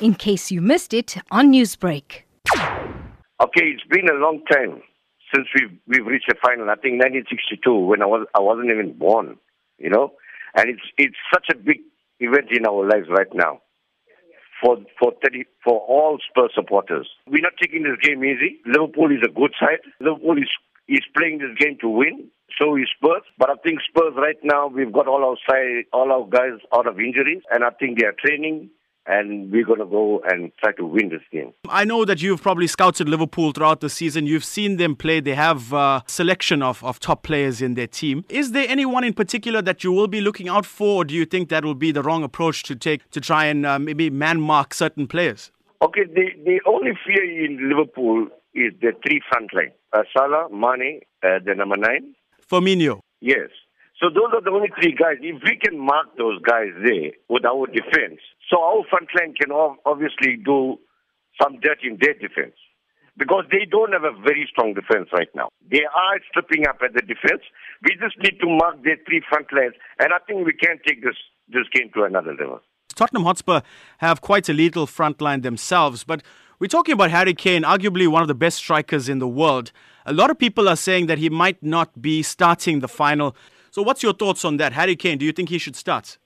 in 0.00 0.14
case 0.14 0.50
you 0.50 0.60
missed 0.60 0.92
it 0.92 1.16
on 1.30 1.52
Newsbreak. 1.52 2.22
Okay, 3.38 3.64
it's 3.64 3.84
been 3.90 4.08
a 4.08 4.14
long 4.14 4.42
time 4.50 4.82
since 5.34 5.46
we've 5.54 5.78
we've 5.86 6.06
reached 6.06 6.30
a 6.30 6.36
final. 6.42 6.70
I 6.70 6.76
think 6.76 7.02
1962 7.02 7.74
when 7.74 8.02
I 8.02 8.06
was 8.06 8.26
I 8.34 8.40
wasn't 8.40 8.70
even 8.70 8.96
born, 8.96 9.36
you 9.78 9.90
know, 9.90 10.12
and 10.54 10.68
it's 10.70 10.82
it's 10.96 11.16
such 11.32 11.46
a 11.52 11.56
big 11.56 11.78
event 12.20 12.48
in 12.50 12.66
our 12.66 12.88
lives 12.88 13.08
right 13.10 13.32
now. 13.34 13.60
For 14.62 14.78
for 14.98 15.12
30, 15.22 15.44
for 15.62 15.80
all 15.80 16.18
Spurs 16.30 16.52
supporters, 16.54 17.08
we're 17.26 17.42
not 17.42 17.52
taking 17.60 17.82
this 17.82 18.00
game 18.00 18.24
easy. 18.24 18.60
Liverpool 18.64 19.12
is 19.12 19.20
a 19.22 19.32
good 19.32 19.52
side. 19.60 19.84
Liverpool 20.00 20.38
is 20.38 20.48
is 20.88 21.04
playing 21.16 21.38
this 21.38 21.56
game 21.58 21.76
to 21.80 21.88
win. 21.88 22.30
So 22.58 22.76
is 22.76 22.88
Spurs. 22.96 23.22
But 23.38 23.50
I 23.50 23.54
think 23.62 23.80
Spurs 23.86 24.14
right 24.16 24.38
now 24.42 24.68
we've 24.68 24.92
got 24.92 25.08
all 25.08 25.24
our 25.24 25.36
side, 25.48 25.84
all 25.92 26.10
our 26.10 26.26
guys 26.26 26.58
out 26.72 26.86
of 26.86 26.98
injuries, 27.00 27.42
and 27.50 27.64
I 27.64 27.70
think 27.70 27.98
they 27.98 28.06
are 28.06 28.14
training 28.24 28.70
and 29.06 29.50
we're 29.50 29.64
going 29.64 29.78
to 29.78 29.86
go 29.86 30.20
and 30.28 30.50
try 30.58 30.72
to 30.72 30.84
win 30.84 31.08
this 31.08 31.22
game. 31.32 31.52
I 31.68 31.84
know 31.84 32.04
that 32.04 32.22
you've 32.22 32.42
probably 32.42 32.66
scouted 32.66 33.08
Liverpool 33.08 33.52
throughout 33.52 33.80
the 33.80 33.88
season. 33.88 34.26
You've 34.26 34.44
seen 34.44 34.76
them 34.76 34.96
play. 34.96 35.20
They 35.20 35.34
have 35.34 35.72
a 35.72 36.02
selection 36.06 36.62
of, 36.62 36.82
of 36.84 37.00
top 37.00 37.22
players 37.22 37.62
in 37.62 37.74
their 37.74 37.86
team. 37.86 38.24
Is 38.28 38.52
there 38.52 38.66
anyone 38.68 39.04
in 39.04 39.12
particular 39.12 39.62
that 39.62 39.84
you 39.84 39.92
will 39.92 40.08
be 40.08 40.20
looking 40.20 40.48
out 40.48 40.66
for, 40.66 41.02
or 41.02 41.04
do 41.04 41.14
you 41.14 41.24
think 41.24 41.48
that 41.50 41.64
will 41.64 41.74
be 41.74 41.92
the 41.92 42.02
wrong 42.02 42.24
approach 42.24 42.62
to 42.64 42.74
take 42.74 43.08
to 43.10 43.20
try 43.20 43.46
and 43.46 43.64
uh, 43.64 43.78
maybe 43.78 44.10
man 44.10 44.40
mark 44.40 44.74
certain 44.74 45.06
players? 45.06 45.50
Okay, 45.82 46.04
the, 46.04 46.30
the 46.44 46.60
only 46.66 46.92
fear 47.06 47.22
in 47.44 47.68
Liverpool 47.68 48.28
is 48.54 48.72
the 48.80 48.92
three 49.06 49.20
front 49.28 49.52
line. 49.52 49.72
Uh, 49.92 50.02
Salah, 50.16 50.48
Mane, 50.50 51.00
uh, 51.22 51.38
the 51.44 51.54
number 51.54 51.76
nine. 51.76 52.14
Firmino. 52.50 53.00
Yes. 53.20 53.50
So 54.00 54.10
those 54.10 54.28
are 54.34 54.42
the 54.42 54.50
only 54.50 54.68
three 54.78 54.92
guys. 54.92 55.16
If 55.20 55.42
we 55.42 55.56
can 55.56 55.78
mark 55.78 56.16
those 56.18 56.40
guys 56.42 56.68
there 56.84 57.12
with 57.28 57.44
our 57.46 57.66
defense, 57.66 58.20
so 58.50 58.60
our 58.60 58.84
front 58.90 59.08
line 59.16 59.34
can 59.34 59.50
obviously 59.52 60.36
do 60.36 60.78
some 61.40 61.60
dirt 61.60 61.78
in 61.82 61.98
their 62.00 62.14
defense. 62.14 62.54
Because 63.18 63.44
they 63.50 63.64
don't 63.64 63.92
have 63.92 64.04
a 64.04 64.12
very 64.12 64.46
strong 64.52 64.74
defense 64.74 65.08
right 65.10 65.28
now. 65.34 65.48
They 65.70 65.84
are 65.84 66.20
stripping 66.28 66.66
up 66.66 66.76
at 66.84 66.92
the 66.92 67.00
defense. 67.00 67.40
We 67.82 67.96
just 67.96 68.18
need 68.20 68.38
to 68.40 68.46
mark 68.46 68.84
their 68.84 68.98
three 69.06 69.22
front 69.26 69.46
lines, 69.52 69.72
and 69.98 70.12
I 70.12 70.18
think 70.26 70.44
we 70.44 70.52
can 70.52 70.78
take 70.86 71.02
this, 71.02 71.16
this 71.48 71.64
game 71.72 71.90
to 71.94 72.04
another 72.04 72.34
level. 72.38 72.60
Tottenham 72.94 73.24
Hotspur 73.24 73.62
have 73.98 74.20
quite 74.20 74.50
a 74.50 74.52
lethal 74.52 74.86
front 74.86 75.22
line 75.22 75.40
themselves, 75.40 76.04
but 76.04 76.22
we're 76.58 76.68
talking 76.68 76.92
about 76.92 77.10
Harry 77.10 77.32
Kane, 77.32 77.62
arguably 77.62 78.06
one 78.06 78.20
of 78.20 78.28
the 78.28 78.34
best 78.34 78.58
strikers 78.58 79.08
in 79.08 79.18
the 79.18 79.28
world. 79.28 79.72
A 80.04 80.12
lot 80.12 80.30
of 80.30 80.38
people 80.38 80.68
are 80.68 80.76
saying 80.76 81.06
that 81.06 81.16
he 81.16 81.30
might 81.30 81.62
not 81.62 82.00
be 82.00 82.22
starting 82.22 82.80
the 82.80 82.88
final. 82.88 83.34
So, 83.76 83.82
what's 83.82 84.02
your 84.02 84.14
thoughts 84.14 84.42
on 84.46 84.56
that? 84.56 84.72
Harry 84.72 84.96
Kane, 84.96 85.18
do 85.18 85.26
you 85.26 85.32
think 85.32 85.50
he 85.50 85.58
should 85.58 85.76
start? 85.76 86.16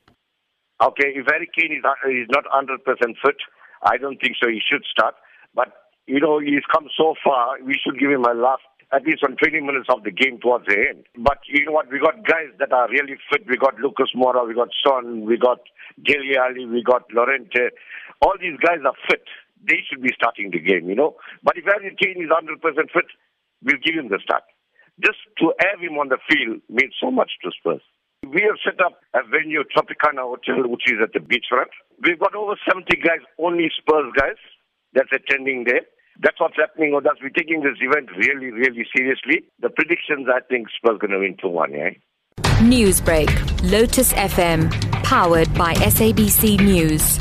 Okay, 0.81 1.11
if 1.19 1.27
Harry 1.27 1.51
Kane 1.51 1.73
is, 1.75 1.83
is 2.07 2.29
not 2.31 2.45
100% 2.47 2.79
fit, 2.87 3.39
I 3.83 3.97
don't 3.97 4.21
think 4.23 4.37
so. 4.41 4.49
He 4.49 4.63
should 4.63 4.85
start. 4.89 5.17
But, 5.53 5.73
you 6.07 6.21
know, 6.21 6.39
he's 6.39 6.63
come 6.73 6.87
so 6.97 7.17
far, 7.25 7.57
we 7.67 7.75
should 7.75 7.99
give 7.99 8.09
him 8.09 8.25
a 8.25 8.35
last, 8.35 8.63
at 8.93 9.03
least 9.03 9.25
on 9.25 9.35
20 9.35 9.63
minutes 9.63 9.89
of 9.91 10.05
the 10.05 10.13
game 10.13 10.39
towards 10.39 10.67
the 10.67 10.79
end. 10.95 11.07
But 11.19 11.39
you 11.49 11.65
know 11.65 11.73
what? 11.73 11.91
We 11.91 11.99
got 11.99 12.25
guys 12.25 12.55
that 12.61 12.71
are 12.71 12.89
really 12.89 13.19
fit. 13.27 13.43
We 13.49 13.57
got 13.57 13.81
Lucas 13.81 14.15
Moura, 14.15 14.47
we 14.47 14.55
got 14.55 14.69
Son, 14.87 15.27
we 15.27 15.37
got 15.37 15.59
Dele 16.05 16.39
Alli, 16.39 16.67
we 16.67 16.85
got 16.85 17.11
Llorente. 17.13 17.75
All 18.23 18.35
these 18.41 18.63
guys 18.63 18.79
are 18.87 18.95
fit. 19.11 19.27
They 19.67 19.83
should 19.91 20.03
be 20.03 20.15
starting 20.15 20.53
the 20.53 20.61
game, 20.61 20.89
you 20.89 20.95
know. 20.95 21.17
But 21.43 21.59
if 21.59 21.65
Harry 21.65 21.97
Kane 21.99 22.23
is 22.23 22.31
100% 22.31 22.63
fit, 22.95 23.11
we'll 23.65 23.83
give 23.83 23.99
him 23.99 24.07
the 24.07 24.21
start. 24.23 24.45
Just 25.05 25.19
to 25.39 25.53
have 25.61 25.81
him 25.81 25.97
on 25.97 26.09
the 26.09 26.19
field 26.29 26.61
means 26.69 26.95
so 27.01 27.11
much 27.11 27.31
to 27.43 27.51
Spurs. 27.59 27.83
We 28.27 28.43
have 28.43 28.61
set 28.63 28.85
up 28.85 29.01
a 29.15 29.21
venue, 29.25 29.65
Tropicana 29.65 30.29
Hotel, 30.29 30.69
which 30.69 30.85
is 30.87 31.01
at 31.03 31.13
the 31.15 31.21
beachfront. 31.21 31.73
We've 32.03 32.19
got 32.19 32.35
over 32.35 32.55
70 32.69 32.85
guys, 33.01 33.25
only 33.39 33.71
Spurs 33.79 34.13
guys, 34.19 34.37
that's 34.93 35.09
attending 35.13 35.65
there. 35.65 35.83
That's 36.23 36.39
what's 36.39 36.57
happening 36.57 36.95
with 36.95 37.07
us. 37.07 37.17
We're 37.23 37.31
taking 37.31 37.63
this 37.63 37.81
event 37.81 38.11
really, 38.17 38.51
really 38.51 38.85
seriously. 38.95 39.45
The 39.61 39.71
predictions, 39.71 40.29
I 40.29 40.41
think 40.41 40.69
Spurs 40.77 40.99
going 41.01 41.13
to 41.13 41.19
win 41.19 41.37
2 41.41 41.49
1, 41.49 41.73
yeah? 41.73 41.91
Newsbreak, 42.61 43.71
Lotus 43.71 44.13
FM, 44.13 44.71
powered 45.03 45.53
by 45.55 45.73
SABC 45.75 46.61
News. 46.61 47.19